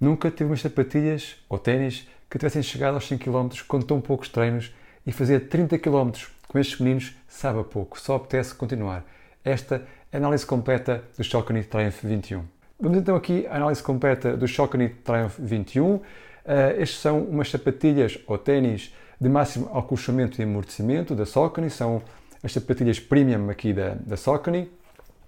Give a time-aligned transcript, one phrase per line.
[0.00, 4.28] Nunca tive umas sapatilhas ou ténis que tivessem chegado aos 100 km com tão poucos
[4.28, 4.74] treinos
[5.06, 6.10] e fazer 30 km
[6.48, 9.04] com estes meninos sabe a pouco, só apetece continuar.
[9.44, 12.44] Esta é a análise completa do Saucony Triumph 21.
[12.78, 15.94] Vamos então aqui à análise completa do Saucony Triumph 21.
[15.94, 16.02] Uh,
[16.78, 22.02] estes são umas sapatilhas ou ténis de máximo acolchamento e amortecimento da Saucony, são
[22.42, 24.70] as sapatilhas premium aqui da, da Saucony,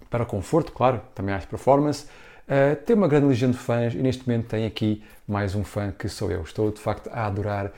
[0.09, 2.07] para conforto, claro, também há performance.
[2.49, 5.91] Uh, tem uma grande legião de fãs e neste momento tem aqui mais um fã
[5.91, 6.41] que sou eu.
[6.41, 7.71] Estou de facto a adorar uh,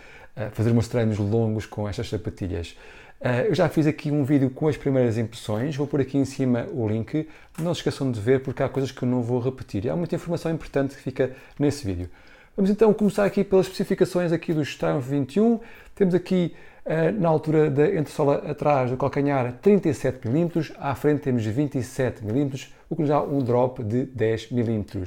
[0.54, 2.78] fazer meus treinos longos com estas sapatilhas.
[3.20, 6.24] Uh, eu já fiz aqui um vídeo com as primeiras impressões, vou pôr aqui em
[6.24, 7.28] cima o link.
[7.60, 9.84] Não se esqueçam de ver porque há coisas que eu não vou repetir.
[9.84, 12.10] E há muita informação importante que fica nesse vídeo.
[12.56, 15.60] Vamos então começar aqui pelas especificações aqui do Strava 21.
[15.94, 16.56] Temos aqui
[17.20, 22.52] na altura da entressola atrás do calcanhar 37 mm, à frente temos 27 mm,
[22.90, 25.04] o que nos dá um drop de 10 mm.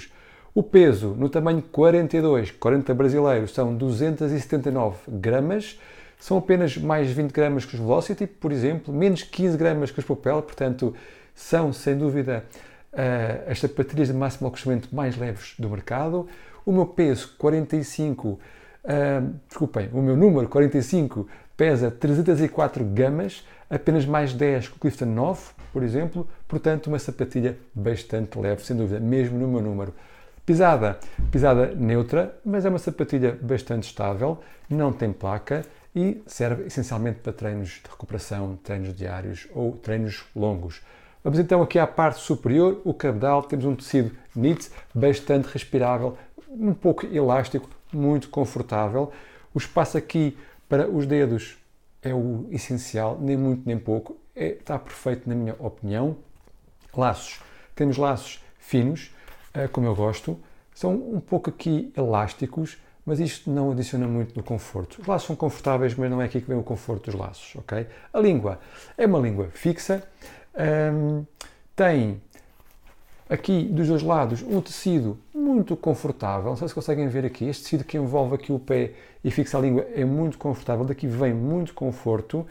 [0.54, 5.80] O peso no tamanho 42, 40 brasileiros, são 279 gramas,
[6.16, 10.04] são apenas mais 20 gramas que os Velocity, por exemplo, menos 15 gramas que os
[10.04, 10.94] Propel, portanto,
[11.34, 12.44] são sem dúvida
[12.92, 16.28] uh, as sapatilhas de máximo acostamento mais leves do mercado.
[16.64, 18.38] O meu peso 45, uh,
[19.48, 21.26] desculpem, o meu número 45
[21.56, 25.40] pesa 304 gramas, apenas mais 10 que o Clifton 9,
[25.72, 29.94] por exemplo, portanto uma sapatilha bastante leve, sem dúvida, mesmo no meu número.
[30.44, 30.98] Pisada,
[31.30, 37.32] pisada neutra, mas é uma sapatilha bastante estável, não tem placa e serve essencialmente para
[37.32, 40.82] treinos de recuperação, treinos diários ou treinos longos.
[41.22, 46.18] Vamos então aqui à parte superior, o cabedal, temos um tecido knit bastante respirável,
[46.50, 49.10] um pouco elástico, muito confortável.
[49.54, 50.36] O espaço aqui
[50.74, 51.56] para os dedos
[52.02, 56.16] é o essencial, nem muito nem pouco, é, está perfeito na minha opinião.
[56.96, 57.40] Laços,
[57.76, 59.14] temos laços finos,
[59.54, 60.36] eh, como eu gosto,
[60.74, 65.00] são um pouco aqui elásticos, mas isto não adiciona muito no conforto.
[65.00, 67.86] Os laços são confortáveis, mas não é aqui que vem o conforto dos laços, ok?
[68.12, 68.58] A língua
[68.98, 70.02] é uma língua fixa,
[71.76, 72.20] tem
[73.34, 77.64] aqui dos dois lados um tecido muito confortável, não sei se conseguem ver aqui, este
[77.64, 81.34] tecido que envolve aqui o pé e fixa a língua é muito confortável, daqui vem
[81.34, 82.46] muito conforto.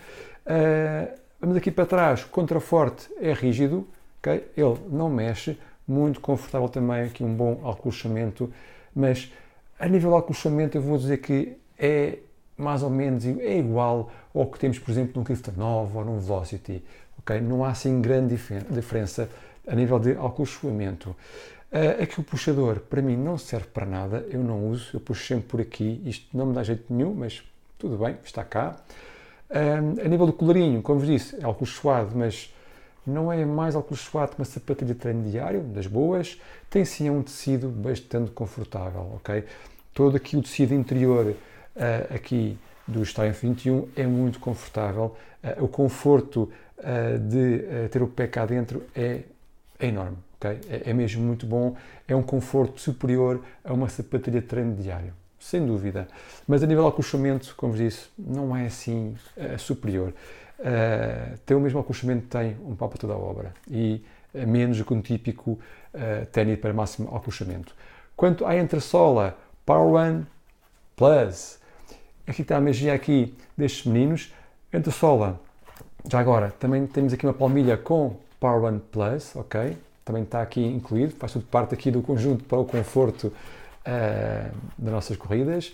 [0.45, 3.88] Uh, vamos aqui para trás, contraforte é rígido,
[4.19, 4.47] ok?
[4.55, 5.57] Ele não mexe,
[5.88, 8.51] muito confortável também, aqui um bom acolchamento,
[8.95, 9.31] mas
[9.79, 12.19] a nível de acolchamento eu vou dizer que é
[12.57, 16.19] mais ou menos é igual ao que temos, por exemplo, num Clifton 9 ou num
[16.19, 16.83] Velocity,
[17.19, 17.41] ok?
[17.41, 18.38] Não há assim grande
[18.69, 19.29] diferença
[19.68, 21.16] a nível de acolchoamento.
[21.74, 25.25] Uh, aqui o puxador, para mim, não serve para nada, eu não uso, eu puxo
[25.25, 27.41] sempre por aqui, isto não me dá jeito nenhum, mas
[27.79, 28.78] tudo bem, está cá.
[29.50, 32.53] Uh, a nível do colarinho, como vos disse, é acolchoado, mas
[33.07, 37.24] não é mais acolchoado que uma sapatilha de treino diário, das boas, tem sim um
[37.24, 39.44] tecido bastante confortável, ok?
[39.95, 42.56] Todo aqui o tecido interior uh, aqui
[42.88, 45.16] do Triumph 21 é muito confortável,
[45.59, 46.51] o conforto
[47.30, 49.24] de ter o pé cá dentro é,
[49.85, 50.59] é enorme, ok?
[50.69, 51.75] É, é mesmo muito bom,
[52.07, 55.13] é um conforto superior a uma sapatilha de treino diário
[55.44, 56.07] sem dúvida.
[56.47, 60.13] Mas a nível de acolchamento, como vos disse, não é assim uh, superior.
[60.59, 64.77] Uh, tem o mesmo acolchamento que tem um para toda a obra e uh, menos
[64.77, 65.59] do que um típico
[65.94, 67.75] uh, para máximo acolchamento.
[68.15, 70.25] Quanto à entressola Power One
[70.95, 71.59] Plus,
[72.25, 74.33] aqui está a magia aqui destes meninos.
[74.71, 75.41] Entressola,
[76.09, 79.78] já agora, também temos aqui uma palmilha com Power One Plus, ok?
[80.04, 83.31] Também está aqui incluído, faz tudo parte aqui do conjunto para o conforto
[84.78, 85.74] das nossas corridas.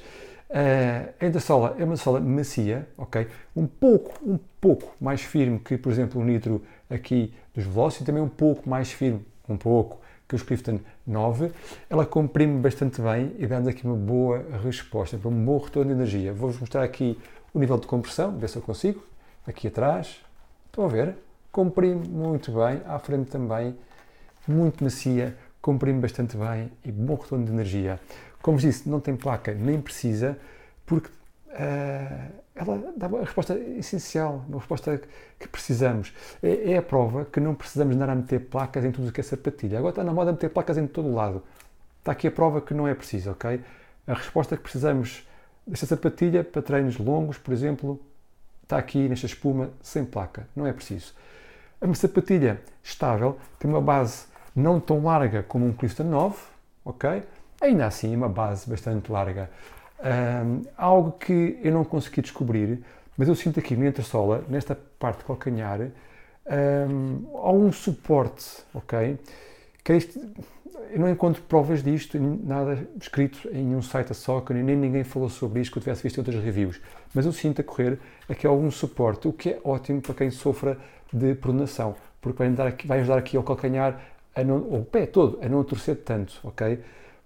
[0.50, 3.28] Uh, a entressola é uma sola macia, ok?
[3.56, 8.22] Um pouco, um pouco mais firme que, por exemplo, o nitro aqui dos Velocity, também
[8.22, 11.52] um pouco mais firme, um pouco, que os Clifton 9.
[11.90, 15.96] Ela comprime bastante bem e dá-nos aqui uma boa resposta, para um bom retorno de
[15.96, 16.32] energia.
[16.34, 17.18] Vou-vos mostrar aqui
[17.52, 19.04] o nível de compressão, ver se eu consigo.
[19.48, 20.18] Aqui atrás,
[20.68, 21.16] estão a ver?
[21.52, 23.76] Comprime muito bem, à frente também,
[24.48, 28.00] muito macia, comprime bastante bem e bom retorno de energia.
[28.42, 30.38] Como vos disse, não tem placa, nem precisa,
[30.86, 31.10] porque
[31.50, 35.02] uh, ela dá a resposta essencial, uma resposta
[35.40, 36.14] que precisamos.
[36.44, 39.22] É, é, a prova que não precisamos andar a meter placas em tudo o que
[39.22, 39.78] é sapatilha.
[39.80, 41.42] Agora está na moda meter placas em todo o lado.
[42.00, 43.62] Está aqui a prova que não é preciso, ok?
[44.08, 45.28] A resposta que precisamos
[45.66, 48.00] desta sapatilha para treinos longos, por exemplo,
[48.64, 50.48] está aqui nesta espuma sem placa.
[50.56, 51.14] Não é preciso.
[51.82, 56.38] Uma sapatilha estável tem uma base não tão larga como um Clifton 9,
[56.84, 57.24] ok?
[57.62, 59.50] ainda assim uma base bastante larga.
[60.00, 62.84] Um, algo que eu não consegui descobrir,
[63.18, 69.20] mas eu sinto aqui na entressola, nesta parte de calcanhar, um, há um suporte, ok?
[70.92, 75.30] Eu não encontro provas disto, nada escrito em nenhum site da Soccer, nem ninguém falou
[75.30, 76.80] sobre isto que eu tivesse visto em outras reviews.
[77.14, 80.78] Mas eu sinto a correr aqui algum suporte, o que é ótimo para quem sofra
[81.12, 84.00] de pronação, porque vai, dar aqui, vai ajudar aqui ao calcanhar,
[84.36, 86.80] a não, ou o pé todo, a não torcer tanto, ok?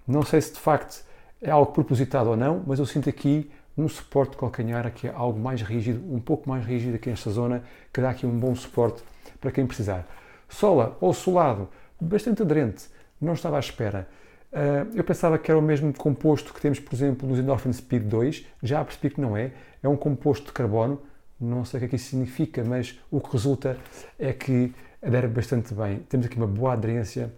[0.08, 1.06] Não sei se de facto
[1.42, 5.14] é algo propositado ou não, mas eu sinto aqui um suporte de calcanhar, aqui é
[5.14, 8.54] algo mais rígido, um pouco mais rígido aqui nesta zona, que dá aqui um bom
[8.56, 9.04] suporte
[9.42, 10.08] para quem precisar.
[10.48, 11.68] Sola ou solado,
[12.04, 12.86] bastante aderente,
[13.20, 14.08] não estava à espera.
[14.52, 18.04] Uh, eu pensava que era o mesmo composto que temos, por exemplo, nos Endorphin Speed
[18.04, 19.52] 2, já percebi que não é,
[19.82, 21.02] é um composto de carbono,
[21.40, 23.78] não sei o que é que isso significa, mas o que resulta
[24.20, 24.72] é que
[25.02, 26.00] adere bastante bem.
[26.08, 27.34] Temos aqui uma boa aderência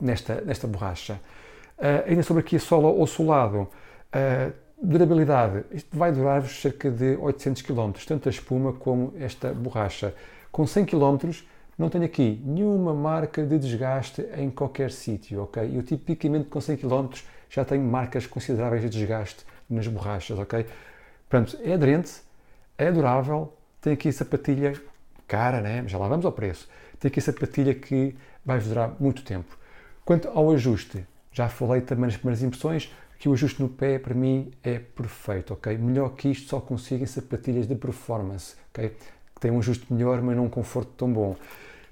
[0.00, 1.20] nesta, nesta borracha.
[1.78, 4.52] Uh, ainda sobre aqui a sola ou solado, uh,
[4.82, 10.14] durabilidade, isto vai durar-vos cerca de 800 km, tanto a espuma como esta borracha.
[10.50, 11.30] Com 100 km
[11.78, 15.70] não tenho aqui nenhuma marca de desgaste em qualquer sítio, ok?
[15.74, 17.08] Eu tipicamente com 100 km
[17.48, 20.66] já tenho marcas consideráveis de desgaste nas borrachas, ok?
[21.28, 22.22] Portanto, é aderente,
[22.76, 24.74] é durável, tem aqui sapatilha
[25.26, 25.84] cara, né?
[25.86, 26.68] Já lá vamos ao preço.
[27.00, 28.14] Tem aqui sapatilha que
[28.44, 29.56] vai durar muito tempo.
[30.04, 34.14] Quanto ao ajuste, já falei também nas primeiras impressões que o ajuste no pé para
[34.14, 35.78] mim é perfeito, ok?
[35.78, 38.94] Melhor que isto só consigo em sapatilhas de performance, ok?
[39.42, 41.34] Tem um ajuste melhor, mas não um conforto tão bom.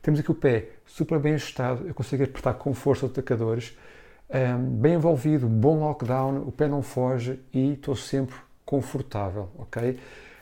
[0.00, 3.76] Temos aqui o pé super bem ajustado, eu consigo apertar com força os atacadores,
[4.30, 9.98] um, bem envolvido, bom lockdown, o pé não foge e estou sempre confortável, ok?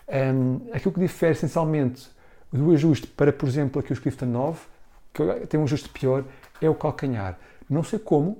[0.06, 2.10] Um, aquilo que difere essencialmente
[2.52, 4.61] do ajuste para, por exemplo, aqui o Clifton 9,
[5.14, 6.25] que tem um ajuste pior,
[6.61, 7.38] é o calcanhar.
[7.70, 8.37] Não sei como,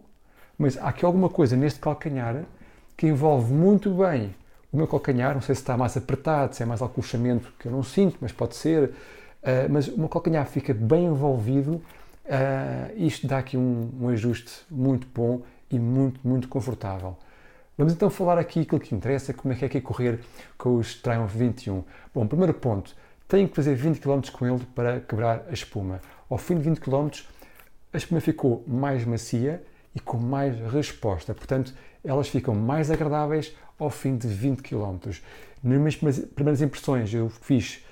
[0.59, 2.45] mas há aqui alguma coisa neste calcanhar
[2.99, 4.35] que envolve muito bem
[4.73, 7.73] o meu calcanhar, não sei se está mais apertado, se é mais acolchamento que eu
[7.73, 8.93] não sinto, mas pode ser,
[9.43, 14.51] Uh, mas o meu calcanhar fica bem envolvido, uh, isto dá aqui um, um, ajuste
[14.69, 17.17] muito bom e muito, muito confortável.
[17.77, 20.21] Vamos então falar aqui aquilo que interessa, como é que é que é correr
[20.57, 21.85] com os Triumph 21.
[22.13, 22.97] Bom, primeiro ponto,
[23.29, 26.01] tenho que fazer 20 km com ele para quebrar a espuma.
[26.29, 27.09] Ao fim de 20 km,
[27.93, 29.63] a espuma ficou mais macia
[29.95, 31.73] e com mais resposta, portanto,
[32.05, 34.99] elas ficam mais agradáveis ao fim de 20 km.
[35.63, 37.85] Nas minhas primeiras impressões, eu fiz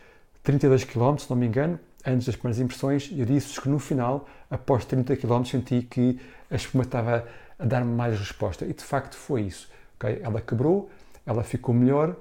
[0.42, 4.28] 32 km, se não me engano, antes das primeiras impressões, eu disse que no final,
[4.50, 7.26] após 30 km, senti que a espuma estava
[7.58, 8.64] a dar-me mais resposta.
[8.64, 9.68] E de facto foi isso.
[9.96, 10.20] Okay?
[10.22, 10.88] Ela quebrou,
[11.24, 12.14] ela ficou melhor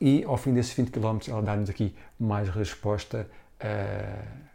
[0.00, 3.28] e ao fim desses 20 km ela dá-nos aqui mais resposta
[3.62, 4.48] uh,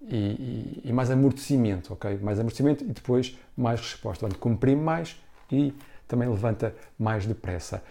[0.00, 2.18] e, e, e, mais amortecimento, ok?
[2.22, 4.20] Mais amortecimento e depois mais resposta.
[4.20, 5.20] Portanto, comprime mais
[5.52, 5.74] e
[6.10, 7.82] também levanta mais depressa.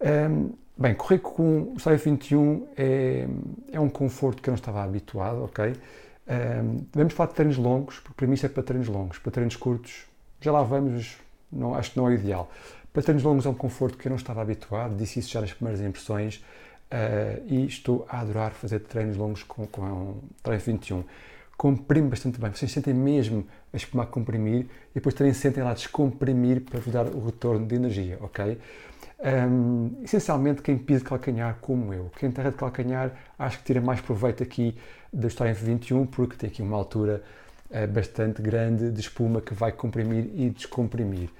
[0.00, 0.50] Um,
[0.80, 3.26] Bem, correr com o Saio 21 é,
[3.72, 5.72] é um conforto que eu não estava habituado, ok?
[5.74, 9.18] Um, vamos falar de treinos longos, porque para mim isso é para treinos longos.
[9.18, 10.06] Para treinos curtos,
[10.40, 11.16] já lá vamos,
[11.50, 12.48] não, acho que não é o ideal.
[12.92, 15.52] Para treinos longos é um conforto que eu não estava habituado, disse isso já nas
[15.52, 21.04] primeiras impressões uh, e estou a adorar fazer treinos longos com, com um treino 21.
[21.56, 25.74] Comprime bastante bem, vocês sentem mesmo a espuma a comprimir e depois também sentem lá
[25.74, 28.58] descomprimir para vos dar o retorno de energia, ok?
[29.20, 32.10] Um, essencialmente quem pisa de calcanhar como eu.
[32.18, 34.76] Quem terra de calcanhar acho que tira mais proveito aqui
[35.12, 37.22] da história F21 porque tem aqui uma altura
[37.70, 41.30] uh, bastante grande de espuma que vai comprimir e descomprimir.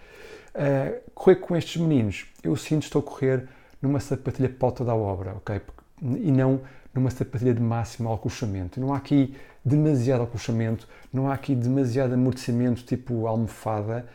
[0.54, 3.48] Uh, correr com estes meninos, eu sinto estou a correr
[3.80, 5.60] numa sapatilha pauta da obra, ok?
[6.02, 6.60] E não
[6.94, 8.80] numa sapatilha de máximo acolchamento.
[8.80, 14.06] Não há aqui demasiado acolchamento, não há aqui demasiado amortecimento tipo almofada,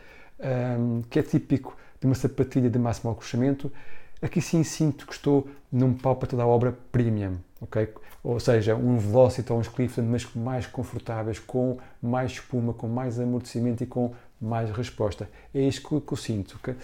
[0.78, 3.70] um, que é típico de uma sapatilha de máximo acolchamento,
[4.20, 7.88] aqui sim sinto que estou num pau para toda a obra premium, ok?
[8.22, 13.20] Ou seja, um Velocity ou um Clifton, mas mais confortáveis, com mais espuma, com mais
[13.20, 15.28] amortecimento e com mais resposta.
[15.54, 16.56] É isto que, eu sinto.
[16.56, 16.74] Okay?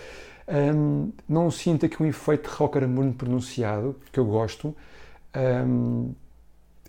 [0.47, 4.77] Um, não sinto aqui um efeito rocker muito pronunciado, que eu gosto.
[5.37, 6.15] Um,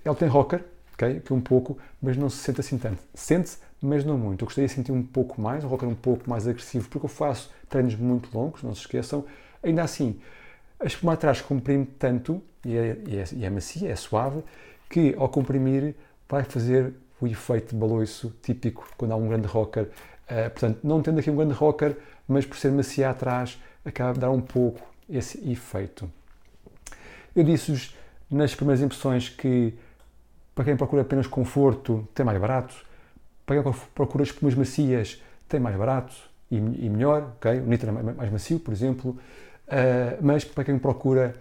[0.04, 1.20] ele tem rocker, ok?
[1.20, 3.02] Que um pouco, mas não se sente assim tanto.
[3.14, 4.44] Sente-se, mas não muito.
[4.44, 7.10] Eu gostaria de sentir um pouco mais, um rocker um pouco mais agressivo, porque eu
[7.10, 9.26] faço treinos muito longos, não se esqueçam.
[9.64, 10.20] Ainda assim,
[10.80, 14.44] a espuma atrás comprime tanto, e é, e, é, e é, macia, é suave,
[14.90, 15.96] que ao comprimir
[16.28, 19.84] vai fazer o efeito de baloiço típico quando há um grande rocker.
[20.30, 24.20] Uh, portanto, não tendo aqui um grande rocker, mas por ser macia atrás, acaba de
[24.20, 26.10] dar um pouco esse efeito.
[27.36, 27.96] Eu disse-vos
[28.32, 29.74] nas primeiras impressões que
[30.56, 32.76] para quem procura apenas conforto, tem mais barato
[33.46, 36.14] para quem procura espumas macias, tem mais barato
[36.50, 37.60] e, e melhor, ok?
[37.60, 41.36] O nitro é mais macio, por exemplo, uh, mas para quem procura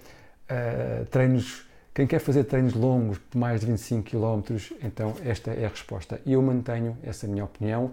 [0.51, 5.69] uh, treinos, quem quer fazer treinos longos mais de 25 km, então esta é a
[5.69, 6.21] resposta.
[6.27, 7.93] E eu mantenho essa minha opinião.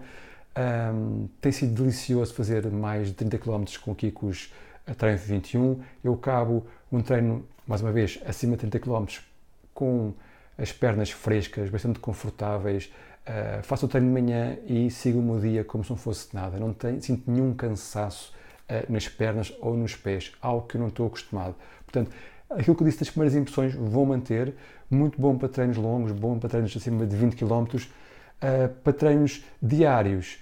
[0.56, 4.52] Um, tem sido delicioso fazer mais de 30 km com aqui com os
[4.96, 5.80] treino 21.
[6.02, 9.04] Eu cabo um treino, mais uma vez, acima de 30 km
[9.74, 10.14] com
[10.56, 12.90] as pernas frescas, bastante confortáveis.
[13.26, 16.34] Uh, faço o treino de manhã e sigo o meu dia como se não fosse
[16.34, 16.58] nada.
[16.58, 18.32] Não tenho, sinto nenhum cansaço
[18.70, 21.54] uh, nas pernas ou nos pés, algo que eu não estou acostumado.
[21.84, 22.10] Portanto,
[22.48, 24.54] aquilo que eu disse das primeiras impressões vou manter.
[24.90, 27.66] Muito bom para treinos longos, bom para treinos acima de 20 km.
[27.76, 30.38] Uh, para treinos diários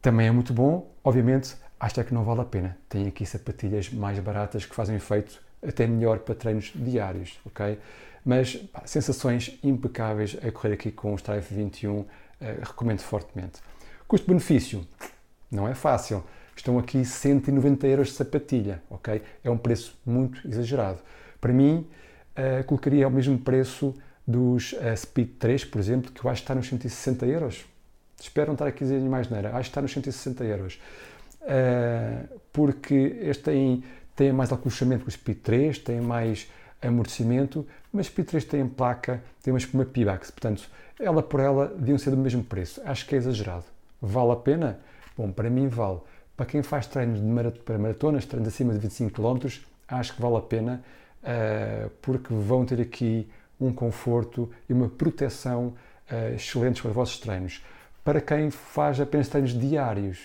[0.00, 0.90] também é muito bom.
[1.04, 2.78] Obviamente, acho que não vale a pena.
[2.88, 7.78] Tem aqui sapatilhas mais baratas que fazem efeito até melhor para treinos diários, ok?
[8.24, 12.06] Mas pá, sensações impecáveis a correr aqui com o Strife 21, uh,
[12.62, 13.60] recomendo fortemente.
[14.06, 14.86] Custo-benefício,
[15.50, 16.24] não é fácil.
[16.56, 19.22] Estão aqui 190 euros de sapatilha, ok?
[19.42, 20.98] É um preço muito exagerado.
[21.40, 21.86] Para mim,
[22.36, 23.94] uh, colocaria ao mesmo preço
[24.26, 27.64] dos uh, Speed 3, por exemplo, que eu acho que está nos 160 euros.
[28.20, 29.48] Espero não estar aqui dizer mais nada.
[29.48, 30.80] Acho que está nos 160 euros.
[31.42, 33.82] Uh, porque este tem,
[34.14, 36.50] tem mais acolchamento que o Speed 3, tem mais
[36.80, 41.68] amortecimento, mas o Speed 3 tem placa, tem uma espuma Pibax, portanto, ela por ela
[41.68, 42.80] deviam ser do mesmo preço.
[42.84, 43.64] Acho que é exagerado.
[44.00, 44.78] Vale a pena?
[45.16, 46.00] Bom, para mim vale.
[46.36, 49.48] Para quem faz treinos de para maratonas, treinos acima de 25 km,
[49.88, 50.82] acho que vale a pena,
[51.22, 53.28] uh, porque vão ter aqui
[53.60, 55.74] um conforto e uma proteção
[56.10, 57.64] uh, excelentes para os vossos treinos.
[58.04, 60.18] Para quem faz apenas treinos diários,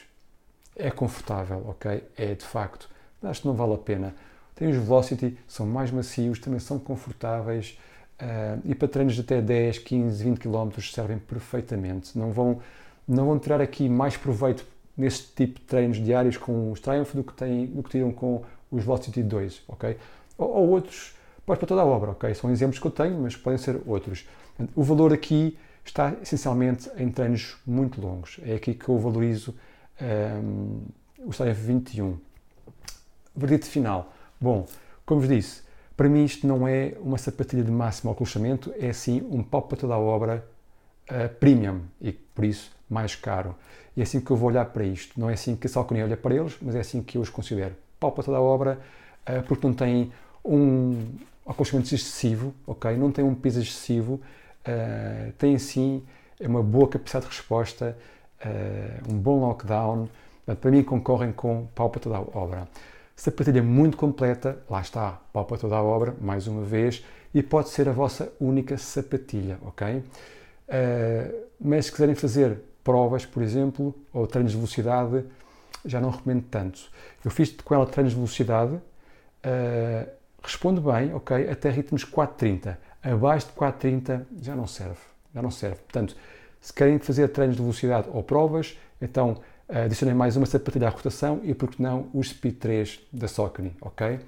[0.76, 2.04] é confortável, ok?
[2.16, 2.90] É de facto.
[3.24, 4.16] Acho que não vale a pena.
[4.56, 7.78] Tem os Velocity, são mais macios, também são confortáveis
[8.22, 12.18] uh, e para treinos de até 10, 15, 20 km servem perfeitamente.
[12.18, 12.60] Não vão,
[13.08, 14.66] não vão tirar aqui mais proveito
[14.98, 18.44] nesse tipo de treinos diários com os Triumph do que, têm, do que tiram com
[18.72, 19.98] os Velocity 2, ok?
[20.38, 22.34] Ou, ou outros, pode para toda a obra, ok?
[22.34, 24.28] São exemplos que eu tenho, mas podem ser outros.
[24.76, 28.40] O valor aqui está essencialmente em treinos muito longos.
[28.44, 29.56] É aqui que eu valorizo
[30.02, 30.82] um,
[31.20, 32.18] o Triumph 21.
[33.38, 34.12] Verdito final.
[34.42, 34.66] Bom,
[35.06, 35.62] como vos disse,
[35.96, 39.78] para mim isto não é uma sapatilha de máximo acolchamento, é sim um pau para
[39.78, 40.44] toda a obra
[41.12, 43.56] uh, premium e por isso mais caro.
[43.96, 45.20] E é assim que eu vou olhar para isto.
[45.20, 47.30] Não é assim que a Salcone olha para eles, mas é assim que eu os
[47.30, 47.76] considero.
[48.00, 48.80] Pau para toda a obra,
[49.30, 50.12] uh, porque não tem
[50.44, 51.06] um
[51.46, 52.98] acolchamento excessivo, ok?
[52.98, 56.04] Não tem um peso excessivo, uh, tem sim
[56.40, 57.96] uma boa capacidade de resposta,
[59.10, 60.08] um bom lockdown.
[60.62, 62.68] Para mim concorrem com pau para toda a obra.
[63.18, 67.70] Sapatilha muito completa, lá está, pau para toda a obra, mais uma vez, e pode
[67.70, 69.98] ser a vossa única sapatilha, ok?
[69.98, 75.26] Uh, mas se quiserem fazer provas, por exemplo, ou treinos de velocidade,
[75.84, 76.80] já não recomendo tanto.
[77.26, 80.10] Eu fiz com ela treinos de velocidade, uh,
[80.44, 82.78] responde bem, ok, até ritmos 4.30.
[83.02, 85.00] Abaixo de 4.30 já não serve,
[85.34, 85.78] já não serve.
[85.78, 86.16] Portanto,
[86.62, 91.42] se querem fazer treinos de velocidade ou provas, então adicionei mais uma sapatilha à rotação
[91.44, 94.20] e, por que não, o Speed 3 da Saucony, ok?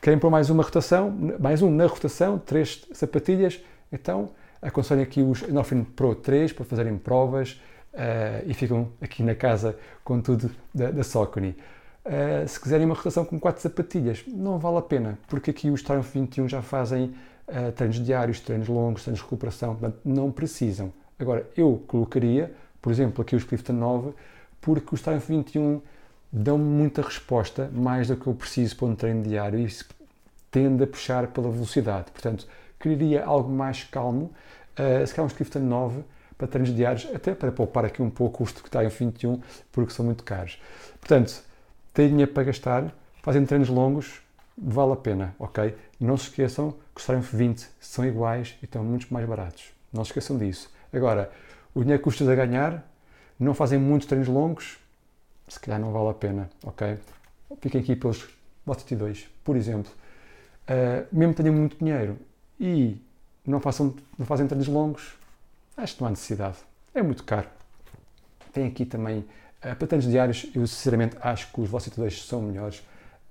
[0.00, 5.42] Querem pôr mais uma rotação, mais um na rotação, três sapatilhas, então aconselho aqui os
[5.42, 7.60] Endorphin Pro 3 para fazerem provas
[7.94, 11.56] uh, e ficam aqui na casa com tudo da, da Saucony.
[12.04, 15.82] Uh, se quiserem uma rotação com quatro sapatilhas, não vale a pena, porque aqui os
[15.82, 17.14] Triumph 21 já fazem
[17.48, 20.92] uh, treinos diários, treinos longos, treinos de recuperação, portanto não precisam.
[21.18, 22.54] Agora, eu colocaria
[22.86, 24.14] por exemplo, aqui os Clifton 9,
[24.60, 25.82] porque os Triumph 21
[26.30, 29.86] dão muita resposta, mais do que eu preciso para um treino diário, e isso
[30.52, 32.12] tende a puxar pela velocidade.
[32.12, 32.46] Portanto,
[32.78, 34.30] queria algo mais calmo,
[34.78, 36.04] uh, se calhar uns Clifton 9
[36.38, 39.40] para treinos diários, até para poupar aqui um pouco o custo que Triumph 21,
[39.72, 40.62] porque são muito caros.
[41.00, 41.42] Portanto,
[41.92, 44.22] têm dinheiro para gastar, fazem treinos longos,
[44.56, 45.74] vale a pena, ok?
[45.98, 49.72] Não se esqueçam que os Triumph 20 são iguais e estão muito mais baratos.
[49.92, 50.72] Não se esqueçam disso.
[50.92, 51.32] Agora,
[51.76, 52.90] o dinheiro que custas a ganhar,
[53.38, 54.78] não fazem muitos treinos longos,
[55.46, 56.98] se calhar não vale a pena, ok?
[57.60, 58.26] Fiquem aqui pelos
[58.64, 59.92] Velocity 2, por exemplo.
[60.62, 62.18] Uh, mesmo que tenham muito dinheiro
[62.58, 62.96] e
[63.46, 65.18] não, façam, não fazem treinos longos,
[65.76, 66.56] acho que não há necessidade.
[66.94, 67.46] É muito caro.
[68.54, 72.40] Tem aqui também, uh, para treinos diários, eu sinceramente acho que os Velocity 2 são
[72.40, 72.78] melhores.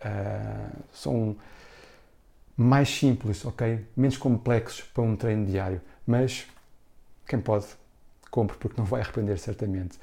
[0.01, 1.35] Uh, são
[2.55, 3.83] mais simples, ok?
[3.97, 5.81] Menos complexos para um treino diário.
[6.05, 6.45] Mas
[7.27, 7.65] quem pode
[8.35, 9.97] compre porque não vai arrepender certamente.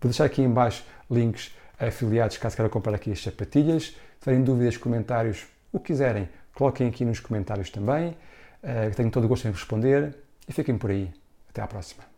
[0.00, 3.86] Vou deixar aqui em baixo links afiliados caso queiram comprar aqui as sapatilhas.
[3.86, 8.16] Se tiverem dúvidas, comentários, o que quiserem, coloquem aqui nos comentários também.
[8.62, 10.16] Uh, tenho todo o gosto em responder
[10.48, 11.12] e fiquem por aí.
[11.50, 12.11] Até à próxima.